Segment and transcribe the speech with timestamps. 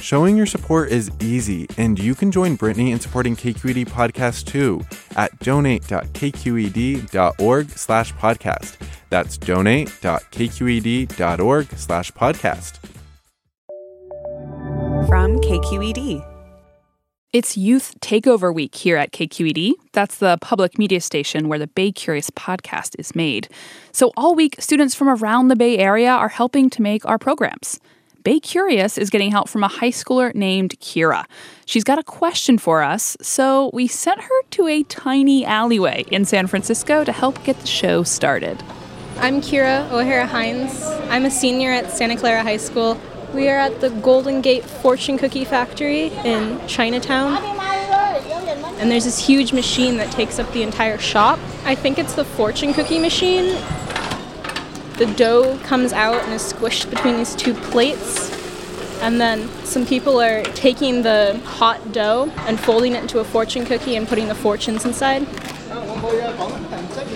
[0.00, 4.82] Showing your support is easy, and you can join Brittany in supporting KQED Podcast too
[5.16, 8.76] at donate.kqed.org slash podcast.
[9.10, 12.78] That's donate.kqed.org slash podcast.
[15.06, 16.24] From KQED.
[17.30, 19.74] It's Youth Takeover Week here at KQED.
[19.92, 23.48] That's the public media station where the Bay Curious podcast is made.
[23.92, 27.80] So all week, students from around the Bay Area are helping to make our programs.
[28.24, 31.24] Bay Curious is getting help from a high schooler named Kira.
[31.66, 36.24] She's got a question for us, so we sent her to a tiny alleyway in
[36.24, 38.60] San Francisco to help get the show started.
[39.18, 40.82] I'm Kira O'Hara Hines.
[41.10, 43.00] I'm a senior at Santa Clara High School.
[43.34, 47.36] We are at the Golden Gate Fortune Cookie Factory in Chinatown.
[48.78, 51.38] And there's this huge machine that takes up the entire shop.
[51.64, 53.56] I think it's the fortune cookie machine
[54.98, 58.34] the dough comes out and is squished between these two plates.
[59.00, 63.64] And then some people are taking the hot dough and folding it into a fortune
[63.64, 65.24] cookie and putting the fortunes inside.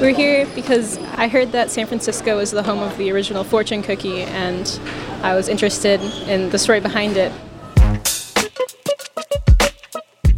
[0.00, 3.82] We're here because I heard that San Francisco is the home of the original fortune
[3.82, 4.80] cookie, and
[5.22, 7.32] I was interested in the story behind it.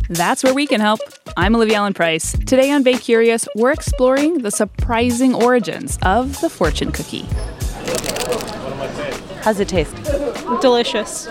[0.08, 1.00] That's where we can help.
[1.36, 2.38] I'm Olivia Allen Price.
[2.46, 7.26] Today on Bay Curious, we're exploring the surprising origins of the fortune cookie.
[9.42, 9.96] How's it taste?
[10.60, 11.28] Delicious.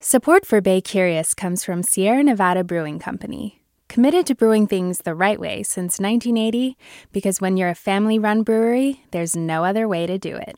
[0.00, 5.14] Support for Bay Curious comes from Sierra Nevada Brewing Company, committed to brewing things the
[5.14, 6.76] right way since 1980
[7.12, 10.56] because when you're a family run brewery, there's no other way to do it.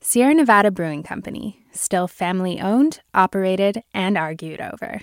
[0.00, 5.00] Sierra Nevada Brewing Company, still family owned, operated, and argued over.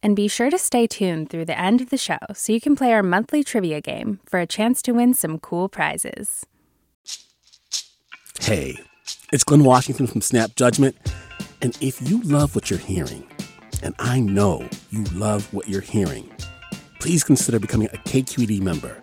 [0.00, 2.76] And be sure to stay tuned through the end of the show so you can
[2.76, 6.46] play our monthly trivia game for a chance to win some cool prizes.
[8.40, 8.80] Hey,
[9.32, 10.96] it's Glynn Washington from Snap Judgment.
[11.60, 13.26] And if you love what you're hearing,
[13.82, 16.32] and I know you love what you're hearing,
[17.00, 19.02] please consider becoming a KQED member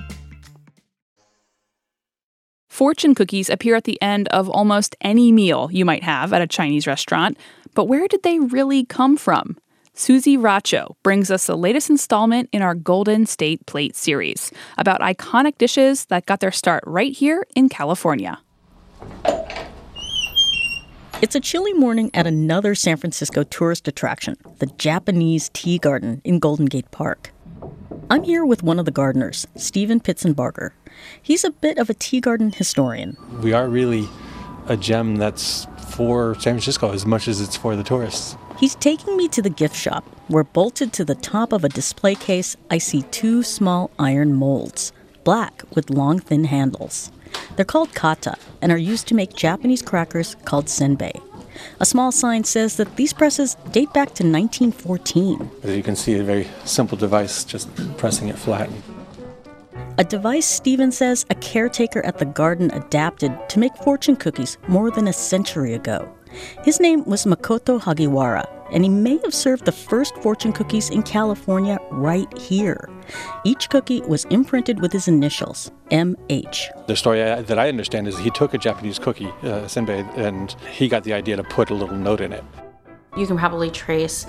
[2.81, 6.47] Fortune cookies appear at the end of almost any meal you might have at a
[6.47, 7.37] Chinese restaurant,
[7.75, 9.55] but where did they really come from?
[9.93, 15.59] Susie Racho brings us the latest installment in our Golden State Plate series about iconic
[15.59, 18.39] dishes that got their start right here in California.
[21.21, 26.39] It's a chilly morning at another San Francisco tourist attraction, the Japanese Tea Garden in
[26.39, 27.30] Golden Gate Park.
[28.11, 30.71] I'm here with one of the gardeners, Stephen Pitzenbarger.
[31.21, 33.15] He's a bit of a tea garden historian.
[33.41, 34.09] We are really
[34.67, 38.35] a gem that's for San Francisco as much as it's for the tourists.
[38.57, 42.15] He's taking me to the gift shop, where bolted to the top of a display
[42.15, 44.91] case, I see two small iron molds,
[45.23, 47.13] black with long, thin handles.
[47.55, 51.21] They're called kata and are used to make Japanese crackers called senbei.
[51.79, 55.49] A small sign says that these presses date back to 1914.
[55.63, 58.69] As you can see, a very simple device, just pressing it flat.
[59.97, 64.89] A device Stephen says a caretaker at the garden adapted to make fortune cookies more
[64.89, 66.11] than a century ago.
[66.63, 71.03] His name was Makoto Hagiwara, and he may have served the first fortune cookies in
[71.03, 72.89] California right here.
[73.43, 76.87] Each cookie was imprinted with his initials, MH.
[76.87, 80.87] The story that I understand is he took a Japanese cookie, uh, senbei, and he
[80.87, 82.43] got the idea to put a little note in it.
[83.17, 84.25] You can probably trace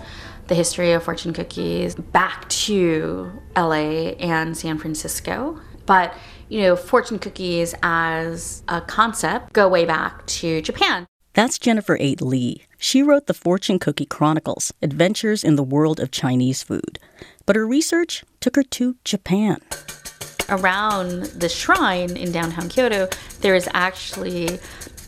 [0.48, 5.60] the history of fortune cookies back to LA and San Francisco.
[5.86, 6.14] But,
[6.48, 11.06] you know, fortune cookies as a concept go way back to Japan.
[11.34, 12.66] That's Jennifer Eight Lee.
[12.76, 16.98] She wrote the Fortune Cookie Chronicles Adventures in the World of Chinese Food.
[17.46, 19.62] But her research took her to Japan.
[20.50, 23.08] Around the shrine in downtown Kyoto,
[23.40, 24.60] there is actually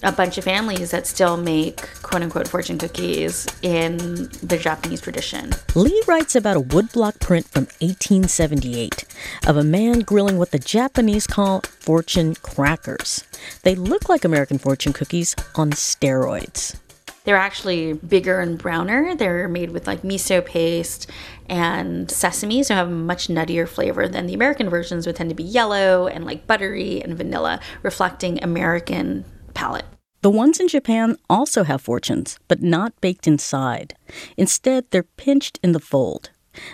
[0.05, 3.97] a bunch of families that still make quote unquote fortune cookies in
[4.43, 5.51] the Japanese tradition.
[5.75, 9.05] Lee writes about a woodblock print from 1878
[9.47, 13.25] of a man grilling what the Japanese call fortune crackers.
[13.62, 16.79] They look like American fortune cookies on steroids.
[17.25, 19.15] They're actually bigger and browner.
[19.15, 21.11] They're made with like miso paste
[21.49, 25.35] and sesame, so have a much nuttier flavor than the American versions would tend to
[25.35, 29.25] be yellow and like buttery and vanilla, reflecting American
[29.55, 29.87] palate.
[30.25, 33.94] The ones in Japan also have fortunes, but not baked inside.
[34.38, 36.31] Instead, they're pinched in the fold.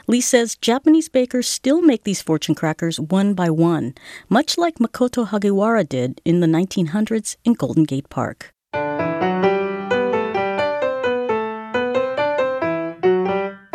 [0.07, 3.97] Lee says Japanese bakers still make these fortune crackers one by one,
[4.29, 8.53] much like Makoto Hagiwara did in the 1900s in Golden Gate Park.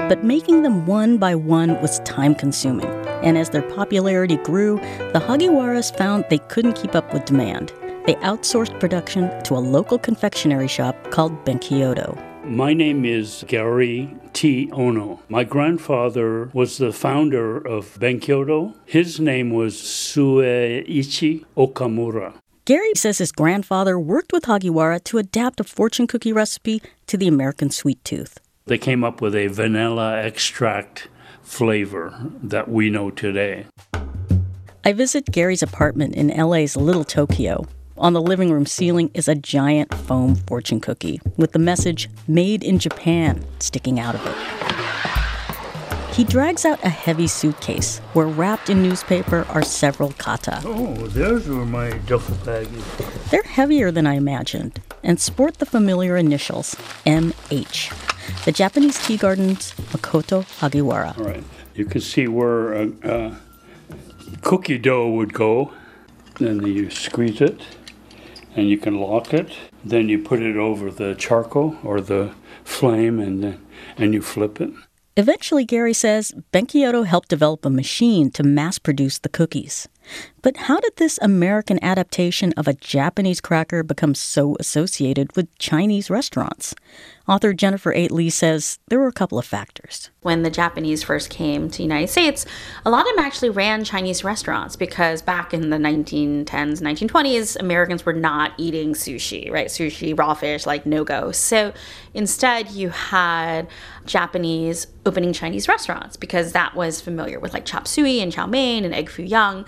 [0.07, 2.87] But making them one by one was time consuming,
[3.25, 4.77] and as their popularity grew,
[5.11, 7.73] the Hagiwaras found they couldn't keep up with demand.
[8.05, 12.15] They outsourced production to a local confectionery shop called Benkyodo.
[12.45, 14.69] My name is Gary T.
[14.73, 15.19] Ono.
[15.27, 18.75] My grandfather was the founder of Benkyodo.
[18.85, 22.35] His name was Sueichi Okamura.
[22.65, 27.27] Gary says his grandfather worked with Hagiwara to adapt a fortune cookie recipe to the
[27.27, 28.39] American sweet tooth.
[28.65, 31.07] They came up with a vanilla extract
[31.41, 32.13] flavor
[32.43, 33.65] that we know today.
[34.83, 37.65] I visit Gary's apartment in LA's Little Tokyo.
[37.97, 42.61] On the living room ceiling is a giant foam fortune cookie with the message Made
[42.61, 44.35] in Japan sticking out of it.
[46.13, 50.61] He drags out a heavy suitcase where wrapped in newspaper are several kata.
[50.65, 53.29] Oh, those were my duffel baggies.
[53.29, 56.75] They're heavier than I imagined and sport the familiar initials
[57.05, 57.93] MH
[58.43, 61.17] the Japanese tea garden's Makoto Hagiwara.
[61.17, 61.43] All right.
[61.75, 63.37] You can see where a, a
[64.41, 65.71] cookie dough would go.
[66.39, 67.61] Then you squeeze it
[68.55, 69.51] and you can lock it.
[69.83, 73.65] Then you put it over the charcoal or the flame and then,
[73.97, 74.71] and you flip it.
[75.17, 79.87] Eventually, Gary says, Benkyodo helped develop a machine to mass produce the cookies.
[80.41, 86.09] But how did this American adaptation of a Japanese cracker become so associated with Chinese
[86.09, 86.75] restaurants?
[87.27, 90.11] Author Jennifer Eight Lee says there were a couple of factors.
[90.21, 92.45] When the Japanese first came to the United States,
[92.85, 98.05] a lot of them actually ran Chinese restaurants because back in the 1910s, 1920s, Americans
[98.05, 99.67] were not eating sushi, right?
[99.67, 101.31] Sushi, raw fish, like no go.
[101.31, 101.73] So
[102.13, 103.67] instead, you had
[104.05, 108.85] Japanese opening Chinese restaurants because that was familiar with like chop suey and chow mein
[108.85, 109.65] and egg foo young.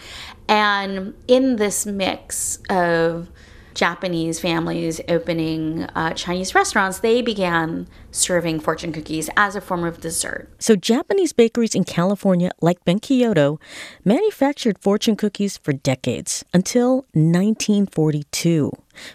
[0.48, 3.30] And in this mix of
[3.78, 10.02] Japanese families opening uh, Chinese restaurants, they began serving fortune cookies as a form of
[10.02, 10.50] dessert.
[10.58, 13.62] So, Japanese bakeries in California, like Benkyodo,
[14.04, 18.72] manufactured fortune cookies for decades until 1942,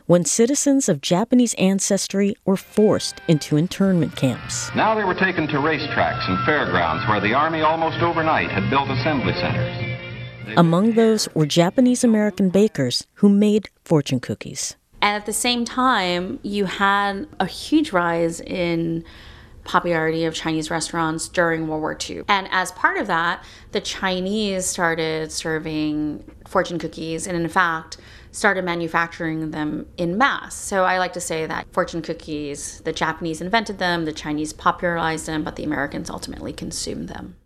[0.07, 4.71] when citizens of Japanese ancestry were forced into internment camps.
[4.77, 8.89] Now they were taken to racetracks and fairgrounds where the Army almost overnight had built
[8.89, 9.92] assembly centers.
[10.57, 14.77] Among those were Japanese American bakers who made fortune cookies.
[15.01, 19.05] And at the same time, you had a huge rise in
[19.65, 22.23] popularity of Chinese restaurants during World War II.
[22.29, 27.97] And as part of that, the Chinese started serving fortune cookies and, in fact,
[28.33, 30.55] started manufacturing them in mass.
[30.55, 35.27] So I like to say that fortune cookies, the Japanese invented them, the Chinese popularized
[35.27, 37.37] them, but the Americans ultimately consumed them.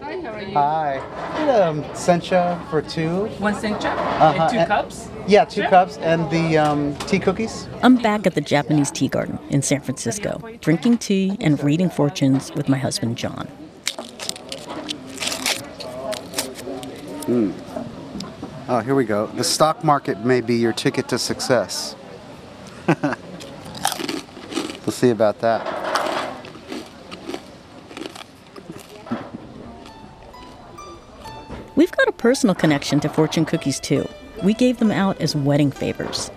[0.00, 0.52] Hi, how are you?
[0.54, 0.96] Hi.
[1.38, 3.26] Get um, sencha for two.
[3.38, 3.84] One sencha?
[3.84, 4.42] Uh-huh.
[4.42, 5.08] And two and, cups?
[5.26, 5.70] Yeah, two sure.
[5.70, 5.98] cups.
[5.98, 7.68] And the um, tea cookies?
[7.82, 12.52] I'm back at the Japanese Tea Garden in San Francisco, drinking tea and reading fortunes
[12.52, 13.46] with my husband, John.
[17.26, 17.52] Hmm.
[18.68, 19.26] Oh, here we go.
[19.28, 21.94] The stock market may be your ticket to success.
[22.86, 23.14] we'll
[24.90, 25.73] see about that.
[32.24, 34.08] Personal connection to fortune cookies too.
[34.42, 36.30] We gave them out as wedding favors.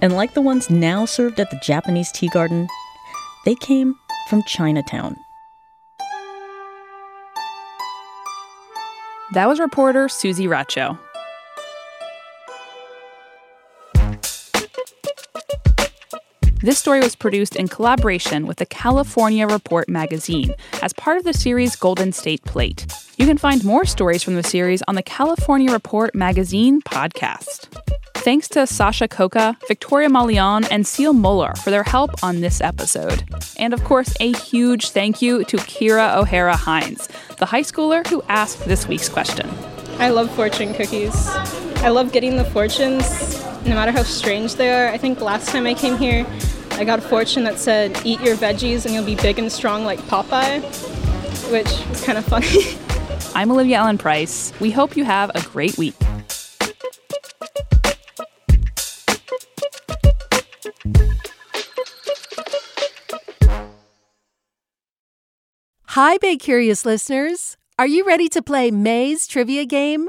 [0.00, 2.66] And like the ones now served at the Japanese tea garden,
[3.44, 3.94] they came
[4.30, 5.14] from Chinatown.
[9.34, 10.98] That was reporter Susie Racho.
[16.60, 21.32] This story was produced in collaboration with the California Report magazine as part of the
[21.32, 22.84] series Golden State Plate.
[23.16, 27.68] You can find more stories from the series on the California Report magazine podcast.
[28.14, 33.22] Thanks to Sasha Khokha, Victoria Mauleón, and Seal Muller for their help on this episode.
[33.56, 38.20] And of course, a huge thank you to Kira O'Hara Hines, the high schooler who
[38.28, 39.48] asked this week's question.
[40.00, 41.14] I love fortune cookies.
[41.78, 44.88] I love getting the fortunes no matter how strange they are.
[44.88, 46.26] I think last time I came here,
[46.72, 49.84] I got a fortune that said, eat your veggies and you'll be big and strong
[49.84, 50.60] like Popeye,
[51.50, 52.76] which is kind of funny.
[53.34, 54.52] I'm Olivia Allen Price.
[54.60, 55.94] We hope you have a great week.
[65.92, 67.56] Hi, Bay Curious listeners.
[67.76, 70.08] Are you ready to play May's trivia game?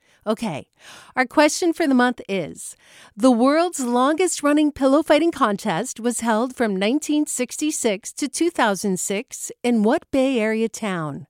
[0.27, 0.67] Okay,
[1.15, 2.75] our question for the month is
[3.17, 10.05] The world's longest running pillow fighting contest was held from 1966 to 2006 in what
[10.11, 11.25] Bay Area town?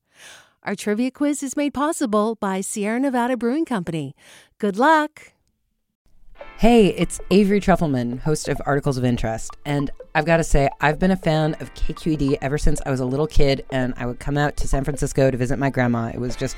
[0.63, 4.13] Our trivia quiz is made possible by Sierra Nevada Brewing Company.
[4.57, 5.31] Good luck!
[6.57, 9.55] Hey, it's Avery Trufelman, host of Articles of Interest.
[9.65, 12.99] And I've got to say, I've been a fan of KQED ever since I was
[12.99, 16.11] a little kid and I would come out to San Francisco to visit my grandma.
[16.13, 16.57] It was just